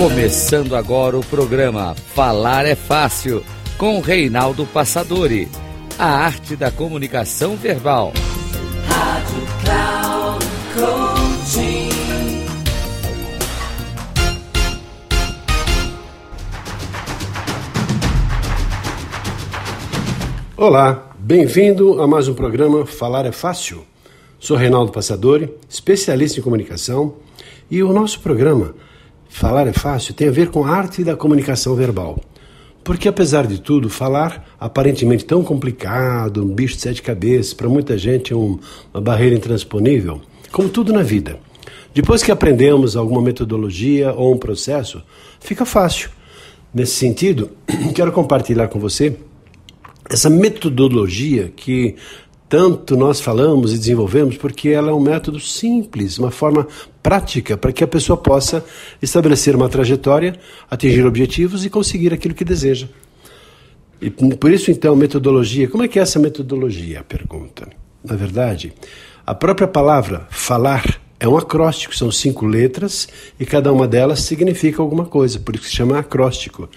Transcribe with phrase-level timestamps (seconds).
[0.00, 3.44] Começando agora o programa Falar é Fácil,
[3.76, 5.46] com Reinaldo Passadori.
[5.98, 8.14] A arte da comunicação verbal.
[8.86, 11.90] Rádio Cloud Coaching.
[20.56, 23.84] Olá, bem-vindo a mais um programa Falar é Fácil.
[24.38, 27.16] Sou Reinaldo Passadori, especialista em comunicação,
[27.70, 28.74] e o nosso programa
[29.30, 32.18] Falar é Fácil tem a ver com a arte da comunicação verbal.
[32.84, 37.96] Porque, apesar de tudo, falar aparentemente tão complicado, um bicho de sete cabeças, para muita
[37.96, 38.58] gente é um,
[38.92, 41.38] uma barreira intransponível, como tudo na vida.
[41.94, 45.02] Depois que aprendemos alguma metodologia ou um processo,
[45.38, 46.10] fica fácil.
[46.74, 47.50] Nesse sentido,
[47.94, 49.16] quero compartilhar com você
[50.08, 51.94] essa metodologia que
[52.50, 56.66] tanto nós falamos e desenvolvemos, porque ela é um método simples, uma forma
[57.00, 58.64] prática para que a pessoa possa
[59.00, 60.34] estabelecer uma trajetória,
[60.68, 62.88] atingir objetivos e conseguir aquilo que deseja.
[64.02, 65.68] E por isso, então, metodologia.
[65.68, 67.04] Como é que é essa metodologia?
[67.04, 67.68] Pergunta.
[68.02, 68.72] Na verdade,
[69.24, 73.06] a própria palavra falar é um acróstico, são cinco letras
[73.38, 76.68] e cada uma delas significa alguma coisa, por isso se chama acróstico.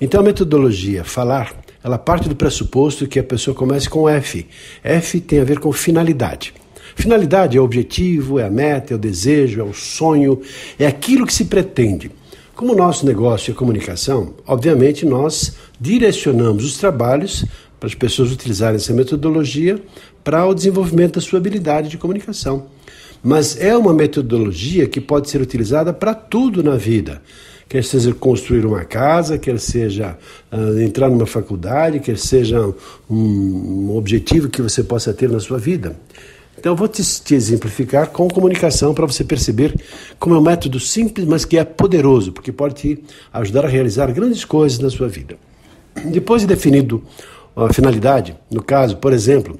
[0.00, 4.46] Então, a metodologia falar ela parte do pressuposto que a pessoa comece com F.
[4.82, 6.52] F tem a ver com finalidade.
[6.96, 10.40] Finalidade é o objetivo, é a meta, é o desejo, é o sonho,
[10.78, 12.10] é aquilo que se pretende.
[12.56, 17.44] Como o nosso negócio é comunicação, obviamente nós direcionamos os trabalhos
[17.78, 19.80] para as pessoas utilizarem essa metodologia
[20.24, 22.66] para o desenvolvimento da sua habilidade de comunicação.
[23.22, 27.22] Mas é uma metodologia que pode ser utilizada para tudo na vida
[27.68, 30.16] quer seja construir uma casa, quer seja
[30.50, 32.74] uh, entrar numa faculdade, quer seja
[33.08, 35.94] um, um, objetivo que você possa ter na sua vida.
[36.58, 39.74] Então, eu vou te, te exemplificar com comunicação para você perceber
[40.18, 44.10] como é um método simples, mas que é poderoso, porque pode te ajudar a realizar
[44.12, 45.36] grandes coisas na sua vida.
[46.06, 47.02] Depois de definido
[47.54, 49.58] a finalidade, no caso, por exemplo,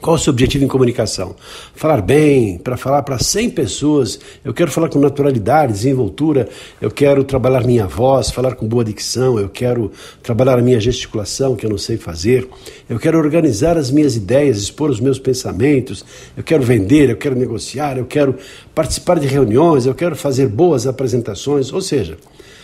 [0.00, 1.36] qual o seu objetivo em comunicação?
[1.74, 4.18] Falar bem, para falar para 100 pessoas.
[4.42, 6.48] Eu quero falar com naturalidade, desenvoltura.
[6.80, 9.38] Eu quero trabalhar minha voz, falar com boa dicção.
[9.38, 12.48] Eu quero trabalhar a minha gesticulação, que eu não sei fazer.
[12.88, 16.04] Eu quero organizar as minhas ideias, expor os meus pensamentos.
[16.34, 18.36] Eu quero vender, eu quero negociar, eu quero
[18.74, 21.72] participar de reuniões, eu quero fazer boas apresentações.
[21.72, 22.16] Ou seja,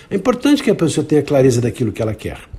[0.08, 2.55] é importante que a pessoa tenha clareza daquilo que ela quer.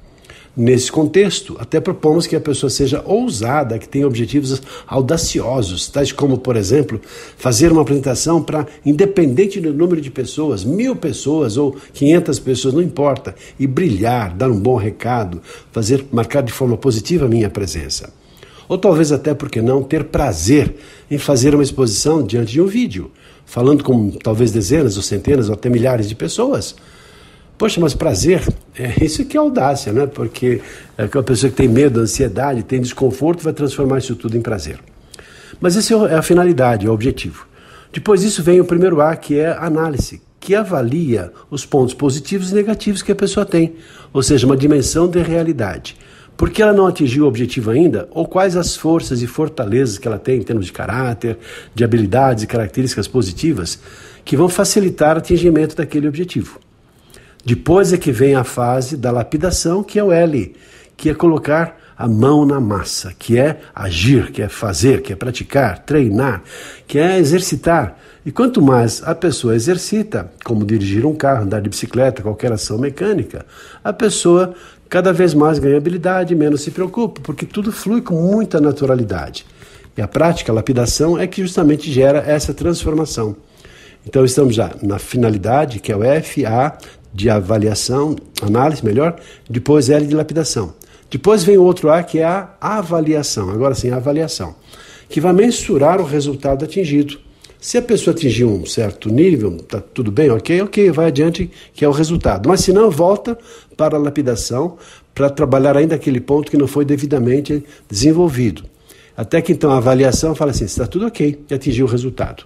[0.60, 6.40] Nesse contexto, até propomos que a pessoa seja ousada, que tenha objetivos audaciosos, tais como,
[6.40, 7.00] por exemplo,
[7.38, 12.82] fazer uma apresentação para, independente do número de pessoas, mil pessoas ou quinhentas pessoas, não
[12.82, 18.12] importa, e brilhar, dar um bom recado, fazer marcar de forma positiva a minha presença.
[18.68, 20.74] Ou talvez até, porque não, ter prazer
[21.10, 23.12] em fazer uma exposição diante de um vídeo,
[23.46, 26.76] falando com talvez dezenas ou centenas ou até milhares de pessoas
[27.58, 28.48] Poxa, mas prazer,
[28.78, 30.06] é, isso que é audácia, né?
[30.06, 30.62] Porque
[30.96, 34.80] é aquela pessoa que tem medo, ansiedade, tem desconforto, vai transformar isso tudo em prazer.
[35.60, 37.48] Mas essa é, é a finalidade, é o objetivo.
[37.92, 42.54] Depois disso vem o primeiro A, que é análise, que avalia os pontos positivos e
[42.54, 43.74] negativos que a pessoa tem,
[44.14, 45.98] ou seja, uma dimensão de realidade.
[46.38, 48.08] Por que ela não atingiu o objetivo ainda?
[48.12, 51.36] Ou quais as forças e fortalezas que ela tem em termos de caráter,
[51.74, 53.80] de habilidades e características positivas
[54.24, 56.60] que vão facilitar o atingimento daquele objetivo.
[57.48, 60.54] Depois é que vem a fase da lapidação, que é o L,
[60.98, 65.16] que é colocar a mão na massa, que é agir, que é fazer, que é
[65.16, 66.44] praticar, treinar,
[66.86, 67.98] que é exercitar.
[68.26, 72.78] E quanto mais a pessoa exercita, como dirigir um carro, andar de bicicleta, qualquer ação
[72.78, 73.46] mecânica,
[73.82, 74.54] a pessoa
[74.90, 79.46] cada vez mais ganha habilidade, menos se preocupa, porque tudo flui com muita naturalidade.
[79.96, 83.38] E a prática, a lapidação, é que justamente gera essa transformação.
[84.06, 86.78] Então estamos já na finalidade, que é o F, A,
[87.18, 89.20] de avaliação, análise melhor,
[89.50, 90.76] depois L de lapidação.
[91.10, 94.54] Depois vem o outro A que é a avaliação, agora sim, a avaliação,
[95.10, 97.20] que vai mensurar o resultado atingido.
[97.60, 101.84] Se a pessoa atingir um certo nível, tá tudo bem, ok, ok, vai adiante, que
[101.84, 102.48] é o resultado.
[102.48, 103.36] Mas se não, volta
[103.76, 104.78] para a lapidação
[105.16, 108.64] para trabalhar ainda aquele ponto que não foi devidamente desenvolvido.
[109.16, 112.44] Até que então a avaliação fala assim: está tudo ok, atingiu o resultado.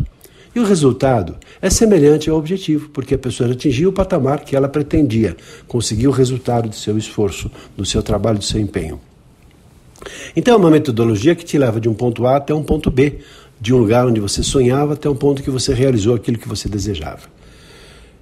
[0.53, 4.67] E o resultado é semelhante ao objetivo, porque a pessoa atingiu o patamar que ela
[4.67, 5.37] pretendia,
[5.67, 8.99] conseguiu o resultado do seu esforço, do seu trabalho, do seu empenho.
[10.35, 13.19] Então é uma metodologia que te leva de um ponto A até um ponto B,
[13.61, 16.67] de um lugar onde você sonhava até um ponto que você realizou aquilo que você
[16.67, 17.29] desejava.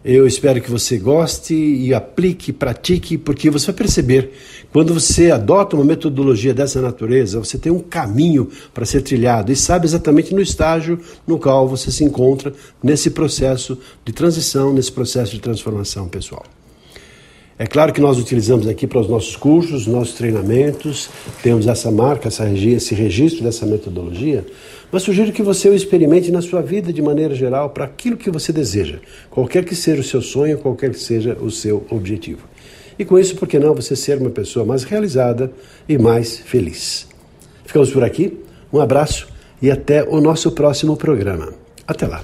[0.03, 4.31] Eu espero que você goste e aplique, pratique, porque você vai perceber,
[4.71, 9.57] quando você adota uma metodologia dessa natureza, você tem um caminho para ser trilhado e
[9.57, 15.33] sabe exatamente no estágio no qual você se encontra nesse processo de transição, nesse processo
[15.33, 16.45] de transformação pessoal.
[17.61, 21.09] É claro que nós utilizamos aqui para os nossos cursos, nossos treinamentos,
[21.43, 24.45] temos essa marca, essa, esse registro dessa metodologia,
[24.89, 28.31] mas sugiro que você o experimente na sua vida de maneira geral para aquilo que
[28.31, 32.47] você deseja, qualquer que seja o seu sonho, qualquer que seja o seu objetivo.
[32.97, 35.51] E com isso, por que não você ser uma pessoa mais realizada
[35.87, 37.07] e mais feliz?
[37.65, 38.39] Ficamos por aqui,
[38.71, 39.27] um abraço
[39.61, 41.53] e até o nosso próximo programa.
[41.85, 42.23] Até lá!